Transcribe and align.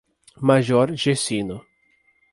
Major 0.41 0.97
Gercino 0.97 1.61